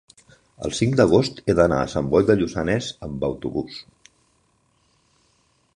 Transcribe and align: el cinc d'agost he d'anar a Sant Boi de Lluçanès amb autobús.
el 0.67 0.71
cinc 0.77 0.95
d'agost 0.99 1.41
he 1.51 1.55
d'anar 1.59 1.77
a 1.81 1.91
Sant 1.93 2.09
Boi 2.15 2.25
de 2.31 2.37
Lluçanès 2.39 2.89
amb 3.09 3.27
autobús. 3.29 3.79